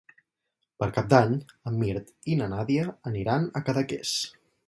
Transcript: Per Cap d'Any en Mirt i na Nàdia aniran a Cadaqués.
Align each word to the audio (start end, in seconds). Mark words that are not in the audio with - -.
Per 0.83 0.87
Cap 0.95 1.11
d'Any 1.13 1.35
en 1.71 1.77
Mirt 1.83 2.09
i 2.35 2.39
na 2.41 2.49
Nàdia 2.55 2.87
aniran 3.13 3.47
a 3.61 3.65
Cadaqués. 3.69 4.19